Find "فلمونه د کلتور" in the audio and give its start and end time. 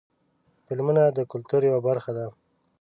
0.65-1.61